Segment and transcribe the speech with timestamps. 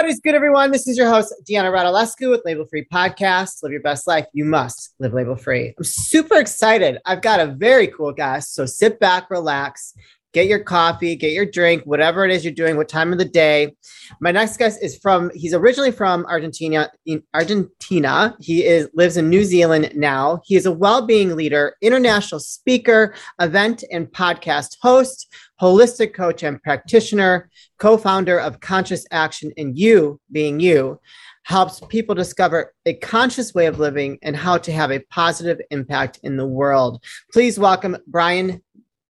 [0.00, 0.70] What is good, everyone?
[0.70, 3.62] This is your host, Deanna Radulescu with Label Free Podcast.
[3.62, 4.24] Live your best life.
[4.32, 5.74] You must live label free.
[5.76, 6.96] I'm super excited.
[7.04, 8.54] I've got a very cool guest.
[8.54, 9.92] So sit back, relax,
[10.32, 13.24] get your coffee, get your drink, whatever it is you're doing, what time of the
[13.24, 13.74] day.
[14.20, 16.90] My next guest is from, he's originally from Argentina.
[17.06, 18.36] In Argentina.
[18.40, 20.40] He is lives in New Zealand now.
[20.44, 27.50] He is a well-being leader, international speaker, event and podcast host, holistic coach and practitioner,
[27.78, 31.00] co-founder of Conscious Action and You Being You.
[31.44, 36.20] Helps people discover a conscious way of living and how to have a positive impact
[36.22, 37.02] in the world.
[37.32, 37.96] Please welcome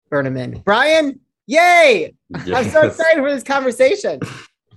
[0.10, 0.64] Brian Berneman.
[0.64, 2.14] Brian, yay!
[2.46, 2.66] Yes.
[2.66, 4.20] I'm so excited for this conversation.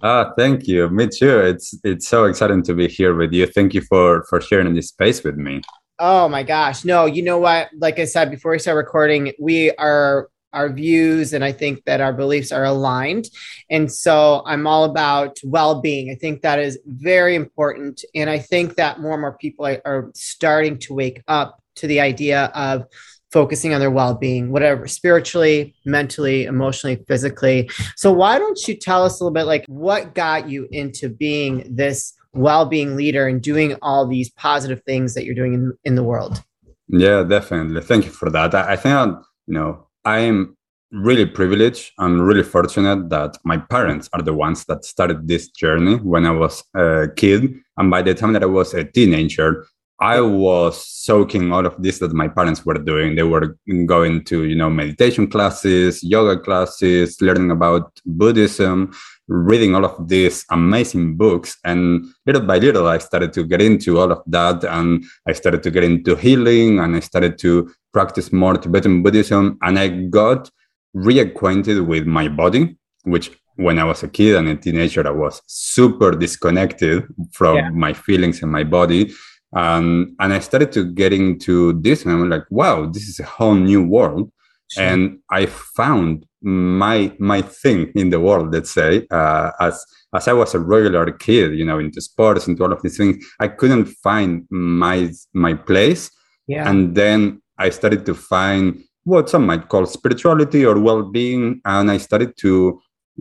[0.05, 0.91] Ah, thank you.
[0.91, 1.39] Me too.
[1.39, 3.47] It's it's so exciting to be here with you.
[3.47, 5.63] Thank you for for sharing this space with me.
[6.01, 6.85] Oh my gosh.
[6.85, 7.69] No, you know what?
[7.79, 12.01] Like I said before we start recording, we are our views and I think that
[12.01, 13.27] our beliefs are aligned.
[13.71, 16.11] And so I'm all about well being.
[16.11, 18.05] I think that is very important.
[18.13, 21.87] And I think that more and more people are, are starting to wake up to
[21.87, 22.87] the idea of
[23.33, 27.69] focusing on their well-being whatever spiritually mentally emotionally physically.
[27.97, 31.67] So why don't you tell us a little bit like what got you into being
[31.69, 36.05] this well-being leader and doing all these positive things that you're doing in, in the
[36.05, 36.43] world?
[36.89, 37.81] Yeah definitely.
[37.81, 38.55] Thank you for that.
[38.55, 39.17] I, I think
[39.47, 40.57] you know i am
[40.93, 45.97] really privileged i'm really fortunate that my parents are the ones that started this journey
[45.97, 47.55] when i was a kid.
[47.79, 49.67] And by the time that i was a teenager
[50.03, 53.15] I was soaking all of this that my parents were doing.
[53.15, 58.93] They were going to, you know, meditation classes, yoga classes, learning about Buddhism,
[59.29, 61.57] reading all of these amazing books.
[61.65, 64.65] And little by little, I started to get into all of that.
[64.65, 69.57] And I started to get into healing and I started to practice more Tibetan Buddhism.
[69.63, 70.51] And I got
[70.97, 75.43] reacquainted with my body, which when I was a kid and a teenager, I was
[75.47, 77.71] super disconnected from yeah.
[77.71, 79.13] my feelings and my body
[79.55, 83.25] um, and I started to get into this, and I'm like, wow, this is a
[83.25, 84.31] whole new world.
[84.71, 84.85] Sure.
[84.85, 88.53] And I found my my thing in the world.
[88.53, 89.85] Let's say, uh, as
[90.15, 93.25] as I was a regular kid, you know, into sports, into all of these things,
[93.39, 96.11] I couldn't find my my place.
[96.47, 96.69] Yeah.
[96.69, 101.99] And then I started to find what some might call spirituality or well-being, and I
[101.99, 102.81] started to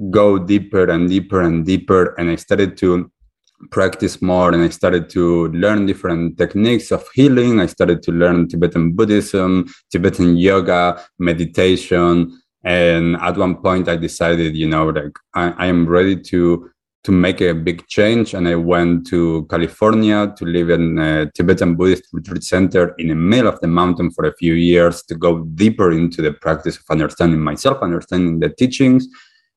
[0.09, 3.11] go deeper and deeper and deeper, and I started to
[3.69, 7.59] practice more and I started to learn different techniques of healing.
[7.59, 12.39] I started to learn Tibetan Buddhism, Tibetan yoga, meditation.
[12.63, 16.69] And at one point I decided, you know, like I, am ready to
[17.03, 18.35] to make a big change.
[18.35, 23.15] And I went to California to live in a Tibetan Buddhist retreat center in the
[23.15, 26.83] middle of the mountain for a few years to go deeper into the practice of
[26.91, 29.07] understanding myself, understanding the teachings,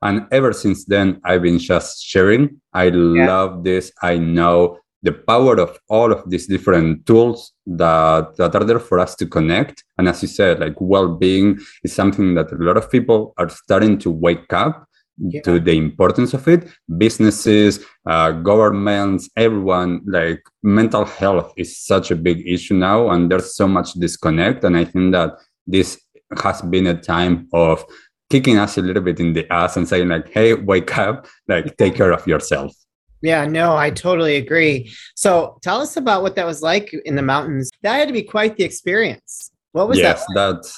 [0.04, 2.60] and ever since then, I've been just sharing.
[2.72, 3.26] I yeah.
[3.26, 3.90] love this.
[4.02, 8.98] I know the power of all of these different tools that, that are there for
[8.98, 9.84] us to connect.
[9.98, 13.98] And as you said, like well-being is something that a lot of people are starting
[13.98, 14.86] to wake up
[15.18, 15.42] yeah.
[15.42, 16.68] to the importance of it.
[16.96, 23.54] Businesses, uh, governments, everyone, like mental health is such a big issue now, and there's
[23.54, 24.64] so much disconnect.
[24.64, 25.32] And I think that
[25.66, 26.00] this
[26.42, 27.84] has been a time of
[28.30, 31.26] kicking us a little bit in the ass and saying like hey wake up.
[31.48, 32.72] Like take care of yourself.
[33.22, 34.92] Yeah no i totally agree.
[35.14, 37.70] So tell us about what that was like in the mountains.
[37.82, 39.50] That had to be quite the experience.
[39.72, 40.62] What was yes, that like?
[40.62, 40.72] that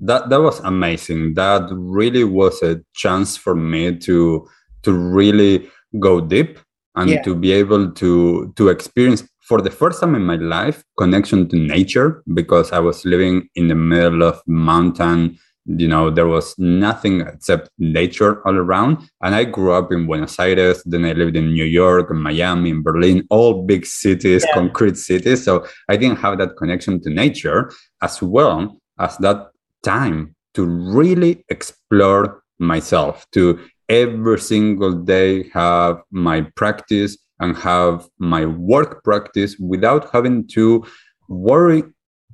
[0.00, 1.34] that that was amazing.
[1.34, 4.48] That really was a chance for me to
[4.82, 6.58] to really go deep
[6.94, 7.22] and yeah.
[7.22, 11.56] to be able to to experience for the first time in my life connection to
[11.56, 17.20] nature because i was living in the middle of mountain you know there was nothing
[17.20, 21.52] except nature all around and i grew up in buenos aires then i lived in
[21.52, 24.54] new york and miami and berlin all big cities yeah.
[24.54, 27.70] concrete cities so i didn't have that connection to nature
[28.02, 29.50] as well as that
[29.84, 33.58] time to really explore myself to
[33.88, 40.84] every single day have my practice and have my work practice without having to
[41.28, 41.82] worry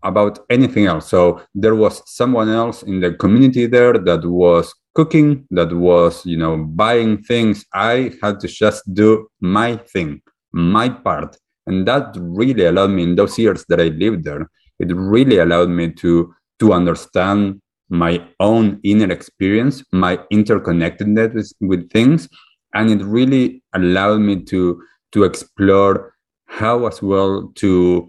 [0.02, 1.08] about anything else.
[1.08, 6.36] So there was someone else in the community there that was cooking, that was, you
[6.36, 7.64] know, buying things.
[7.72, 10.22] I had to just do my thing,
[10.52, 11.36] my part.
[11.66, 14.48] And that really allowed me in those years that I lived there,
[14.78, 21.90] it really allowed me to to understand my own inner experience, my interconnectedness with, with
[21.90, 22.28] things.
[22.74, 26.14] And it really allowed me to to explore
[26.46, 28.08] how as well to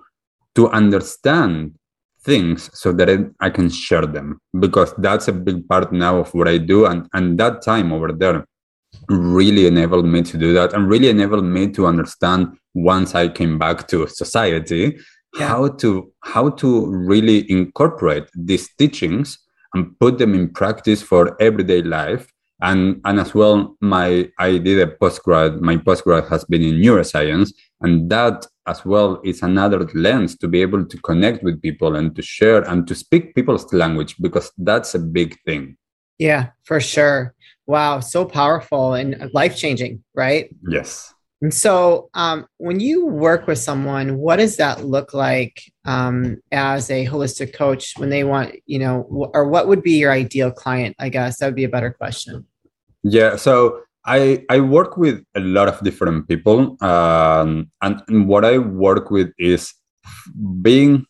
[0.56, 1.76] to understand
[2.30, 3.10] things so that
[3.40, 4.28] I can share them
[4.60, 6.86] because that's a big part now of what I do.
[6.86, 8.46] And, and that time over there
[9.08, 13.58] really enabled me to do that and really enabled me to understand once i came
[13.58, 14.98] back to society
[15.38, 15.48] yeah.
[15.48, 19.40] how to how to really incorporate these teachings
[19.74, 22.32] and put them in practice for everyday life
[22.62, 27.54] and and as well my i did a postgrad my postgrad has been in neuroscience
[27.82, 32.16] and that as well is another lens to be able to connect with people and
[32.16, 35.76] to share and to speak people's language because that's a big thing
[36.18, 37.34] yeah for sure
[37.68, 43.60] wow so powerful and life changing right yes and so, um, when you work with
[43.60, 48.78] someone, what does that look like um, as a holistic coach when they want, you
[48.78, 50.98] know, or what would be your ideal client?
[51.00, 52.46] I guess that would be a better question.
[53.04, 53.38] Yeah.
[53.38, 53.84] So
[54.18, 59.12] I I work with a lot of different people, um, and, and what I work
[59.12, 59.74] with is
[60.62, 61.06] being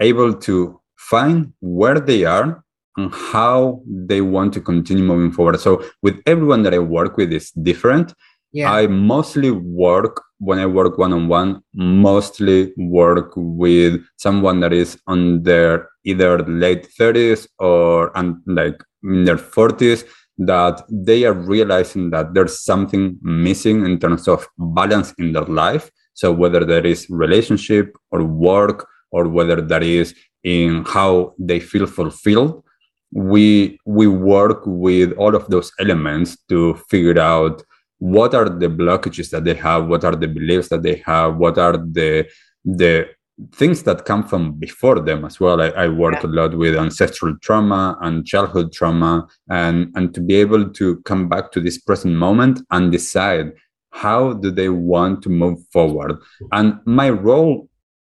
[0.00, 2.64] able to find where they are
[2.96, 5.60] and how they want to continue moving forward.
[5.60, 8.14] So with everyone that I work with is different
[8.52, 8.72] yeah.
[8.72, 14.98] I mostly work when I work one on one, mostly work with someone that is
[15.06, 20.04] on their either late 30s or and like in their 40s
[20.38, 25.90] that they are realizing that there's something missing in terms of balance in their life.
[26.14, 30.14] So whether that is relationship or work or whether that is
[30.44, 32.62] in how they feel fulfilled,
[33.12, 37.62] we we work with all of those elements to figure out
[37.98, 41.58] what are the blockages that they have what are the beliefs that they have what
[41.58, 42.28] are the
[42.64, 43.08] the
[43.52, 45.60] things that come from before them as well.
[45.60, 46.28] I, I work yeah.
[46.28, 51.28] a lot with ancestral trauma and childhood trauma and and to be able to come
[51.28, 53.52] back to this present moment and decide
[53.90, 56.18] how do they want to move forward.
[56.52, 57.68] And my role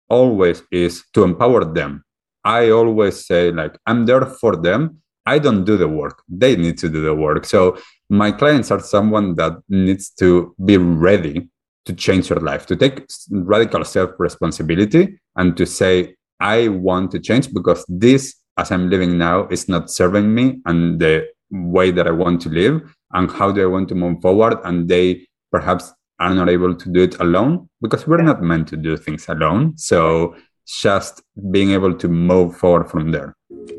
[0.08, 2.04] always is to empower them.
[2.44, 5.02] I always say like i'm there for them.
[5.26, 6.22] I don't do the work.
[6.26, 7.44] They need to do the work.
[7.44, 7.76] So
[8.08, 11.50] my clients are someone that needs to be ready
[11.84, 17.18] to change your life, to take radical self responsibility and to say, I want to
[17.18, 22.06] change because this, as I'm living now, is not serving me and the way that
[22.06, 22.82] I want to live.
[23.12, 24.58] And how do I want to move forward?
[24.64, 28.76] And they perhaps are not able to do it alone because we're not meant to
[28.76, 29.76] do things alone.
[29.78, 30.36] So
[30.66, 33.34] just being able to move forward from there.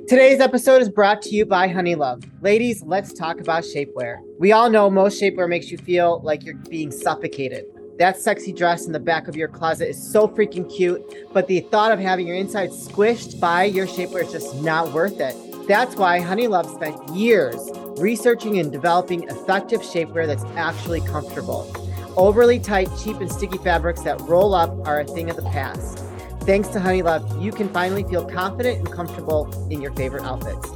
[0.08, 2.28] Today's episode is brought to you by Honeylove.
[2.42, 4.18] Ladies, let's talk about shapewear.
[4.40, 7.66] We all know most shapewear makes you feel like you're being suffocated.
[8.00, 11.04] That sexy dress in the back of your closet is so freaking cute,
[11.34, 15.20] but the thought of having your insides squished by your shapewear is just not worth
[15.20, 15.36] it.
[15.68, 17.60] That's why Honeylove spent years
[18.00, 21.70] researching and developing effective shapewear that's actually comfortable.
[22.16, 26.00] Overly tight, cheap, and sticky fabrics that roll up are a thing of the past.
[26.44, 30.70] Thanks to Honeylove, you can finally feel confident and comfortable in your favorite outfits.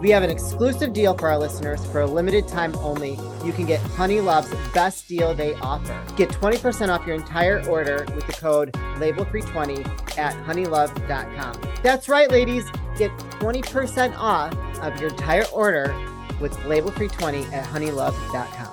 [0.00, 3.18] We have an exclusive deal for our listeners for a limited time only.
[3.44, 5.98] You can get Honeylove's best deal they offer.
[6.16, 11.60] Get 20% off your entire order with the code label320 at honeylove.com.
[11.82, 12.64] That's right, ladies.
[12.98, 13.10] Get
[13.40, 15.94] 20% off of your entire order
[16.40, 18.65] with label320 at honeylove.com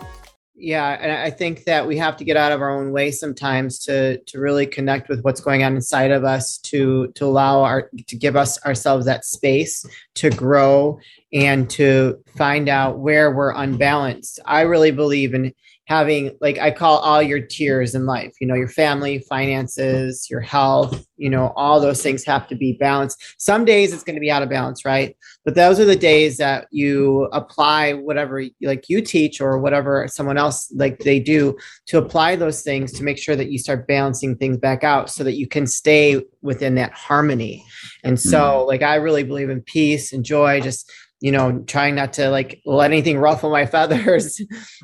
[0.63, 3.77] yeah and i think that we have to get out of our own way sometimes
[3.79, 7.89] to to really connect with what's going on inside of us to to allow our
[8.07, 10.97] to give us ourselves that space to grow
[11.33, 14.39] and to find out where we're unbalanced.
[14.45, 15.53] I really believe in
[15.85, 20.39] having like i call all your tiers in life you know your family finances your
[20.39, 23.35] health you know all those things have to be balanced.
[23.37, 25.15] Some days it's going to be out of balance right?
[25.45, 30.37] But those are the days that you apply whatever like you teach or whatever someone
[30.37, 31.55] else like they do
[31.87, 35.23] to apply those things to make sure that you start balancing things back out so
[35.23, 37.65] that you can stay within that harmony.
[38.03, 38.67] And so mm.
[38.67, 40.91] like i really believe in peace and joy just
[41.23, 44.41] you know, trying not to like let anything ruffle my feathers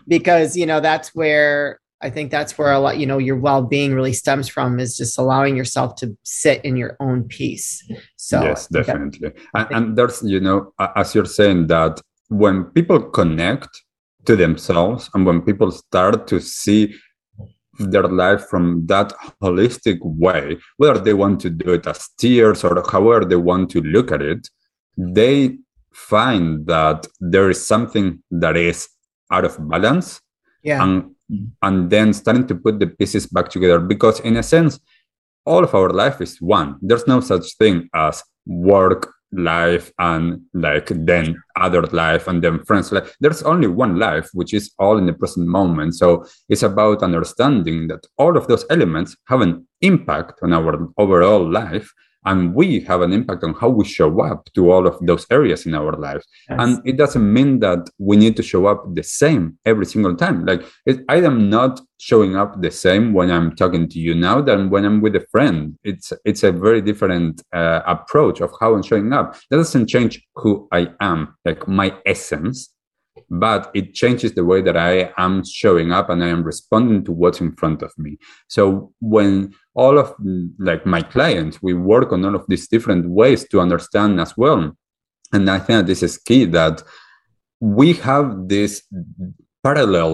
[0.08, 3.62] because, you know, that's where I think that's where a lot, you know, your well
[3.62, 7.86] being really stems from is just allowing yourself to sit in your own peace.
[8.16, 9.34] So, yes, definitely.
[9.54, 13.68] And, and there's, you know, as you're saying that when people connect
[14.24, 16.96] to themselves and when people start to see
[17.80, 19.12] their life from that
[19.44, 23.82] holistic way, whether they want to do it as tiers or however they want to
[23.82, 24.48] look at it,
[24.98, 25.58] they
[25.94, 28.88] find that there is something that is
[29.32, 30.22] out of balance
[30.64, 30.84] yeah.
[30.84, 31.16] and
[31.62, 34.80] and then starting to put the pieces back together because in a sense
[35.46, 36.78] all of our life is one.
[36.82, 42.92] There's no such thing as work life and like then other life and then friends
[42.92, 43.16] life.
[43.20, 45.96] There's only one life which is all in the present moment.
[45.96, 51.48] So it's about understanding that all of those elements have an impact on our overall
[51.50, 51.92] life
[52.26, 55.66] and we have an impact on how we show up to all of those areas
[55.66, 56.58] in our lives Yes.
[56.62, 60.46] and it doesn't mean that we need to show up the same every single time
[60.46, 64.42] like it, i am not showing up the same when i'm talking to you now
[64.42, 68.74] than when i'm with a friend it's it's a very different uh, approach of how
[68.74, 72.74] i'm showing up that doesn't change who i am like my essence
[73.30, 77.12] but it changes the way that I am showing up and I am responding to
[77.12, 78.18] what's in front of me.
[78.48, 80.08] So when all of
[80.70, 84.62] like my clients, we work on all of these different ways to understand as well.
[85.32, 86.84] And I think this is key that
[87.78, 88.74] we have this
[89.64, 90.12] parallel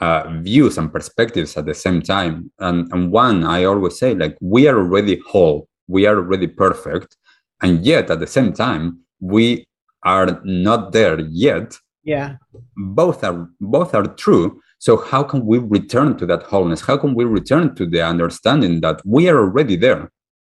[0.00, 2.50] uh, views and perspectives at the same time.
[2.58, 7.16] And, and one, I always say, like, we are already whole, we are already perfect.
[7.62, 9.66] And yet at the same time, we
[10.02, 12.36] are not there yet yeah.
[12.76, 16.82] both are both are true so how can we return to that wholeness?
[16.82, 20.10] How can we return to the understanding that we are already there?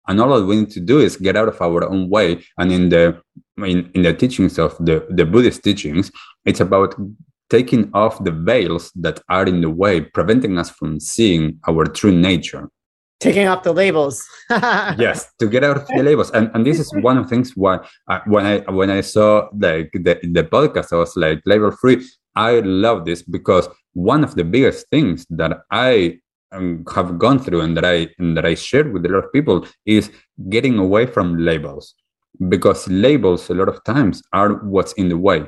[0.06, 2.44] And all that we need to do is get out of our own way.
[2.56, 3.20] And in the
[3.58, 6.12] in, in the teachings of the the buddhist teachings
[6.44, 6.94] it's about
[7.56, 12.12] taking off the veils that are in the way preventing us from seeing our true
[12.12, 12.70] nature.
[13.18, 14.24] Taking off the labels.
[15.06, 16.30] yes to get out of the labels.
[16.30, 19.48] And, and this is one of the things why I, when i when i saw
[19.58, 22.06] like the, the podcast i was like label free.
[22.36, 26.18] I love this because one of the biggest things that i
[26.52, 29.32] um, have gone through and that i and that i shared with a lot of
[29.32, 30.10] people is
[30.48, 31.94] getting away from labels
[32.48, 35.44] because labels a lot of times are what's in the way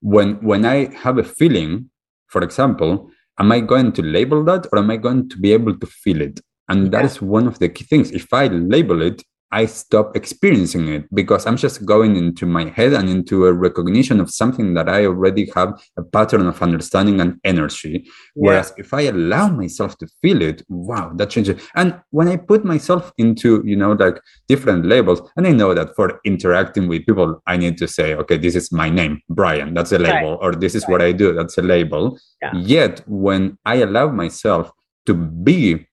[0.00, 1.90] when when i have a feeling
[2.28, 5.76] for example am i going to label that or am i going to be able
[5.78, 7.06] to feel it and that Yeah.
[7.10, 8.10] is one of the key things.
[8.12, 9.22] If I label it,
[9.52, 14.18] I stop experiencing it because I'm just going into my head and into a recognition
[14.18, 18.08] of something that I already have a pattern of understanding and energy.
[18.34, 21.62] Whereas if I allow myself to feel it, wow, that changes.
[21.76, 24.18] And when I put myself into, you know, like
[24.48, 28.38] different labels, and I know that for interacting with people, I need to say, okay,
[28.38, 30.14] this is my name, Brian, that's a Right.
[30.14, 32.18] label, or this is what I do, that's a label.
[32.40, 32.52] Yeah.
[32.56, 34.72] Yet when I allow myself
[35.06, 35.86] to be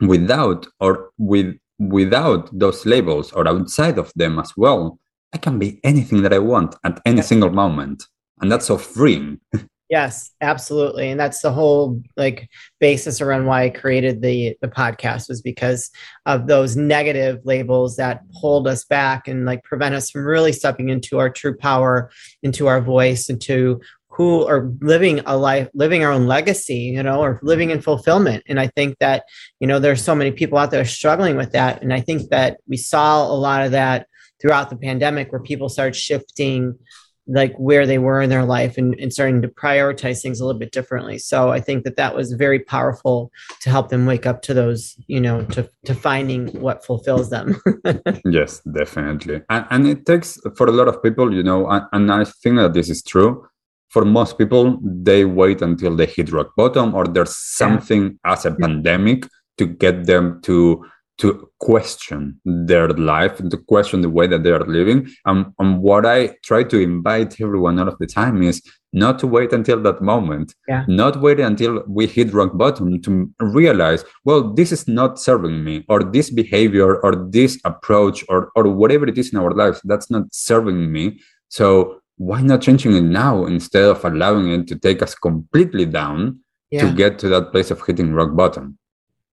[0.00, 1.56] without or with
[1.90, 4.98] without those labels or outside of them as well
[5.32, 8.04] i can be anything that i want at any single moment
[8.40, 9.40] and that's so freeing
[9.90, 11.10] Yes, absolutely.
[11.10, 12.48] And that's the whole like
[12.80, 15.90] basis around why I created the the podcast was because
[16.24, 20.88] of those negative labels that hold us back and like prevent us from really stepping
[20.88, 22.10] into our true power,
[22.42, 23.80] into our voice, into
[24.14, 28.44] who are living a life, living our own legacy, you know, or living in fulfillment.
[28.48, 29.24] And I think that,
[29.58, 31.82] you know, there's so many people out there struggling with that.
[31.82, 34.06] And I think that we saw a lot of that
[34.40, 36.78] throughout the pandemic where people started shifting
[37.26, 40.58] like where they were in their life and, and starting to prioritize things a little
[40.58, 44.42] bit differently so i think that that was very powerful to help them wake up
[44.42, 47.58] to those you know to to finding what fulfills them
[48.26, 52.12] yes definitely and, and it takes for a lot of people you know and, and
[52.12, 53.48] i think that this is true
[53.94, 58.52] for most people they wait until they hit rock bottom or there's something as a
[58.62, 59.20] pandemic
[59.58, 60.84] to get them to
[61.16, 65.06] to question their life and to question the way that they are living.
[65.24, 68.60] And, and what i try to invite everyone all of the time is
[68.92, 70.54] not to wait until that moment.
[70.66, 70.84] Yeah.
[70.88, 75.84] not wait until we hit rock bottom to realize well this is not serving me
[75.88, 80.10] or this behavior or this approach or or whatever it is in our lives that's
[80.10, 81.04] not serving me.
[81.48, 86.40] So why not changing it now instead of allowing it to take us completely down
[86.70, 86.86] yeah.
[86.88, 88.78] to get to that place of hitting rock bottom?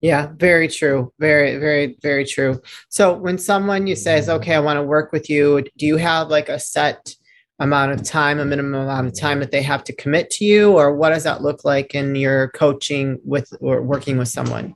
[0.01, 1.12] Yeah very true.
[1.19, 2.62] Very very very true.
[2.89, 6.27] So when someone you says okay i want to work with you do you have
[6.29, 7.15] like a set
[7.60, 10.74] amount of time a minimum amount of time that they have to commit to you?
[10.74, 14.75] Or what does that look like in your coaching with or working with someone?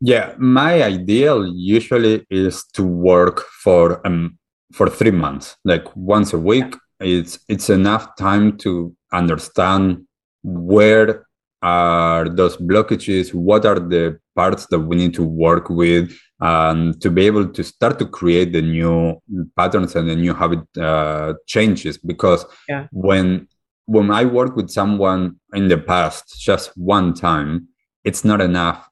[0.00, 4.38] Yeah, my ideal usually is to work for um
[4.72, 6.76] for three months, like once a week.
[7.00, 10.04] It's it's enough time to understand
[10.42, 11.26] where
[11.62, 17.10] are those blockages, what are the parts that we need to work with, and to
[17.10, 19.20] be able to start to create the new
[19.56, 21.98] patterns and the new habit uh, changes.
[21.98, 22.86] Because Yeah.
[22.92, 23.48] when
[23.86, 27.68] when I work with someone in the past, just one time,
[28.04, 28.88] it's not enough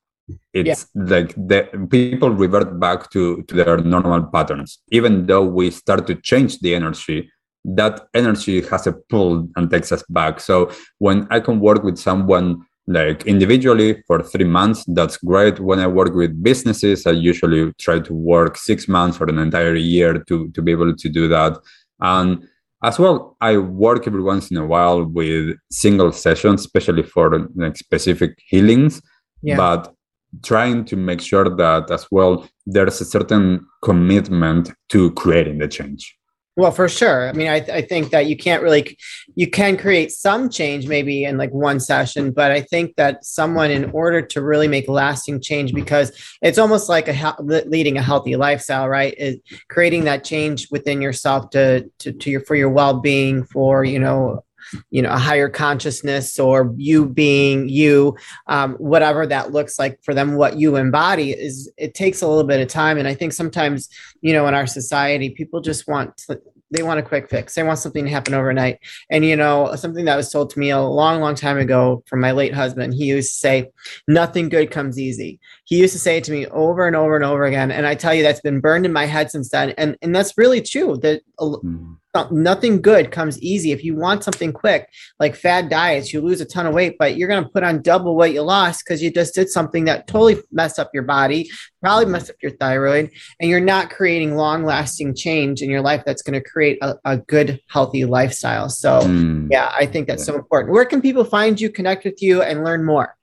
[0.53, 1.61] it's like the
[1.91, 6.75] people revert back to to their normal patterns even though we start to change the
[6.75, 7.31] energy
[7.75, 10.41] that energy has a pull and takes us back.
[10.41, 15.59] So when i can work with someone like individually for three months that's great.
[15.59, 19.75] When i work with businesses i usually try to work six months or an entire
[19.75, 21.59] year to to be able to do that.
[22.01, 22.47] And
[22.85, 27.77] as well i work every once in a while with single sessions especially for like
[27.77, 29.03] specific healings.
[29.43, 29.57] Yeah.
[29.57, 29.95] but
[30.43, 36.17] trying to make sure that as well there's a certain commitment to creating the change
[36.57, 37.29] well, for sure.
[37.29, 38.97] I mean, I, I think that you can't really,
[39.35, 43.71] you can create some change maybe in like one session, but I think that someone,
[43.71, 48.37] in order to really make lasting change, because it's almost like a leading a healthy
[48.37, 49.15] lifestyle, right?
[49.19, 49.37] Is
[49.69, 53.99] creating that change within yourself to to, to your for your well being, for you
[53.99, 54.43] know
[54.91, 60.15] you know a higher consciousness or you being you um, whatever that looks like for
[60.15, 63.33] them what you embody is it takes a little bit of time and i think
[63.33, 63.89] sometimes
[64.21, 67.55] you know in our society people just want to, they want a quick fix.
[67.55, 68.81] They want something to happen overnight.
[69.11, 72.21] And you know, something that was told to me a long, long time ago from
[72.21, 73.71] my late husband, he used to say,
[74.09, 75.39] nothing good comes easy.
[75.67, 77.71] He used to say it to me over and over and over again.
[77.71, 79.71] And I tell you, that's been burned in my head since then.
[79.71, 80.97] And and that's really true.
[80.97, 81.97] That mm
[82.31, 83.73] nothing good comes easy.
[83.73, 84.89] If you want something quick,
[85.21, 87.83] like fad diets, you lose a ton of weight, but you're going to put on
[87.83, 91.51] double what you lost because you just did something that totally messed up your body,
[91.83, 96.03] probably messed up your thyroid, and you're not creating long lasting change in your life
[96.07, 98.69] that's going to create a, a, good, healthy lifestyle.
[98.69, 99.49] So, mm.
[99.51, 100.35] yeah, I think that's yeah.
[100.35, 100.73] so important.
[100.73, 103.16] Where can people find you, connect with you, and learn more?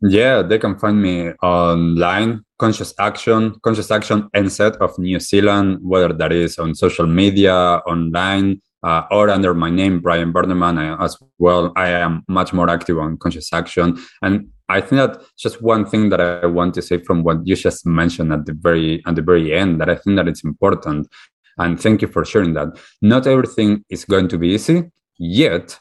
[0.00, 6.12] Yeah, they can find me online, Conscious Action, Conscious Action NZ of New Zealand, whether
[6.12, 11.16] that is on social media, online, uh, or under my name, Brian Berneman, I, as
[11.38, 11.72] well.
[11.74, 13.98] I am much more active on Conscious Action.
[14.22, 17.56] And I think that just one thing that I want to say from what you
[17.56, 21.08] just mentioned at the very at the very end, that I think that it's important.
[21.56, 22.68] And thank you for sharing that.
[23.02, 25.80] Not everything is going to be easy, yet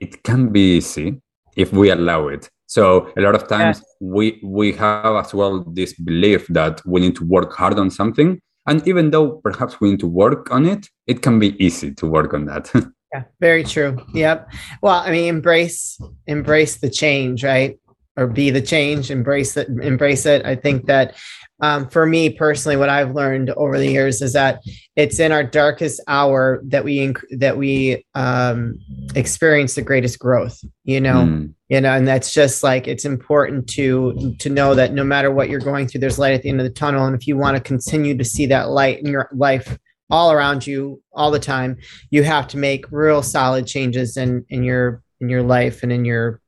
[0.00, 1.22] it can be easy
[1.56, 5.92] if we allow it so a lot of times we we have as well this
[5.94, 10.00] belief that we need to work hard on something, and even though perhaps we need
[10.00, 12.70] to work on it, it can be easy to work on that.
[13.12, 13.98] yeah, very true.
[14.14, 14.50] Yep.
[14.82, 17.78] Well, I mean, embrace embrace the change, right?
[18.16, 20.46] Or be the change, embrace it, embrace it.
[20.46, 21.16] I think that
[21.64, 24.60] um, for me personally, what I've learned over the years is that
[24.96, 28.78] it's in our darkest hour that we inc- that we um,
[29.14, 30.62] experience the greatest growth.
[30.84, 31.54] You know, mm.
[31.70, 35.48] you know, and that's just like it's important to to know that no matter what
[35.48, 37.56] you're going through, there's light at the end of the tunnel, and if you want
[37.56, 39.78] to continue to see that light in your life
[40.10, 41.78] all around you all the time,
[42.10, 46.04] you have to make real solid changes in in your in your life and in
[46.04, 46.42] your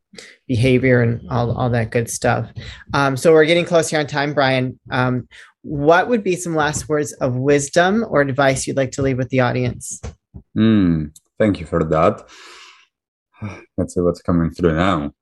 [0.47, 2.51] behavior and all, all that good stuff.
[2.95, 4.79] Um, so we're getting close here on time, Brian.
[4.91, 5.29] Um,
[5.63, 9.31] what would be some last words of wisdom or advice you'd like to leave with
[9.31, 10.01] the audience?
[10.57, 12.29] Mm, thank you for that.
[13.77, 15.13] Let's see what's coming through now.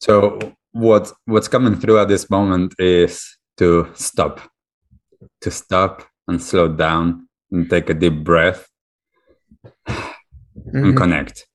[0.00, 0.38] So
[0.72, 4.40] what what's coming through at this moment is to stop,
[5.42, 8.68] to stop and slow down and take a deep breath
[9.86, 10.84] mm-hmm.
[10.84, 11.46] and connect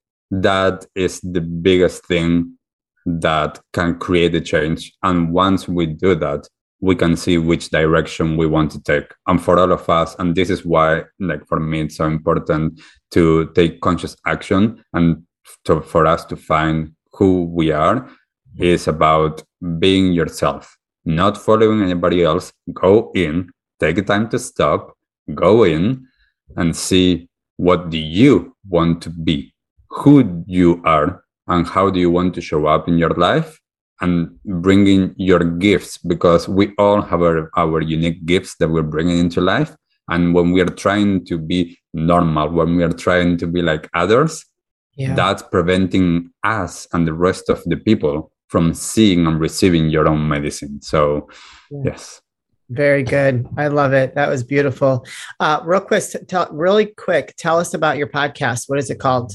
[0.41, 2.57] that is the biggest thing
[3.05, 4.93] that can create a change.
[5.03, 6.47] And once we do that,
[6.81, 9.13] we can see which direction we want to take.
[9.27, 12.81] And for all of us, and this is why, like for me, it's so important
[13.11, 15.23] to take conscious action and
[15.65, 18.09] to, for us to find who we are
[18.57, 19.41] is about
[19.79, 22.51] being yourself, not following anybody else.
[22.73, 24.97] Go in, take the time to stop,
[25.33, 26.05] go in
[26.57, 29.54] and see what do you want to be
[29.95, 33.59] who you are and how do you want to show up in your life
[34.01, 39.19] and bringing your gifts because we all have our, our unique gifts that we're bringing
[39.19, 39.75] into life
[40.09, 43.89] and when we are trying to be normal when we are trying to be like
[43.93, 44.45] others
[44.97, 45.15] yeah.
[45.15, 50.27] that's preventing us and the rest of the people from seeing and receiving your own
[50.27, 51.29] medicine so
[51.71, 51.83] yeah.
[51.85, 52.21] yes
[52.69, 53.47] very good.
[53.57, 54.15] I love it.
[54.15, 55.05] That was beautiful.
[55.39, 58.67] Uh, real quick, tell, really quick, tell us about your podcast.
[58.67, 59.33] What is it called?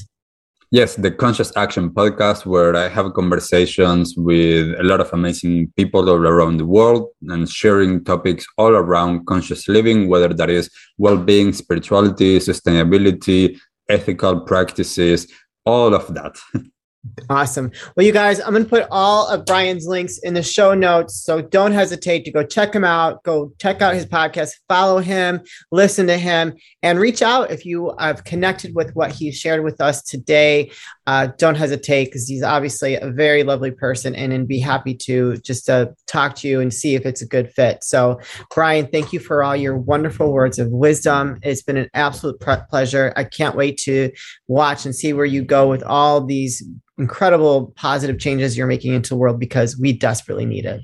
[0.73, 6.09] Yes, the Conscious Action podcast, where I have conversations with a lot of amazing people
[6.09, 11.17] all around the world and sharing topics all around conscious living, whether that is well
[11.17, 15.27] being, spirituality, sustainability, ethical practices,
[15.65, 16.39] all of that.
[17.29, 17.71] Awesome.
[17.95, 21.23] Well, you guys, I'm going to put all of Brian's links in the show notes.
[21.23, 23.23] So don't hesitate to go check him out.
[23.23, 27.95] Go check out his podcast, follow him, listen to him, and reach out if you
[27.97, 30.71] have connected with what he shared with us today.
[31.07, 35.37] Uh, don't hesitate because he's obviously a very lovely person and, and be happy to
[35.37, 37.83] just uh, talk to you and see if it's a good fit.
[37.83, 38.19] So,
[38.53, 41.39] Brian, thank you for all your wonderful words of wisdom.
[41.41, 43.11] It's been an absolute pleasure.
[43.15, 44.11] I can't wait to
[44.47, 46.63] watch and see where you go with all these
[47.01, 50.81] incredible positive changes you're making into the world because we desperately need it.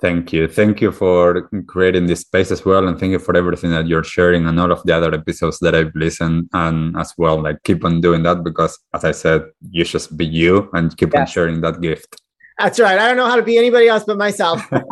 [0.00, 0.48] Thank you.
[0.48, 2.88] Thank you for creating this space as well.
[2.88, 5.74] And thank you for everything that you're sharing and all of the other episodes that
[5.74, 7.42] I've listened and as well.
[7.42, 11.12] Like keep on doing that because as I said, you just be you and keep
[11.12, 11.20] yes.
[11.20, 12.22] on sharing that gift.
[12.60, 12.98] That's right.
[12.98, 14.62] I don't know how to be anybody else but myself.
[14.72, 14.82] All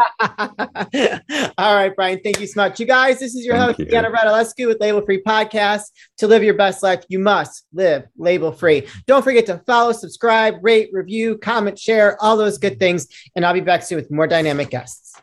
[1.74, 2.18] right, Brian.
[2.24, 2.80] Thank you so much.
[2.80, 3.90] You guys, this is your thank host.
[3.90, 5.82] Deanna Radulescu with Label Free Podcast.
[6.18, 8.86] To live your best life, you must live label free.
[9.06, 13.06] Don't forget to follow, subscribe, rate, review, comment, share, all those good things.
[13.36, 15.20] And I'll be back soon with more dynamic guests.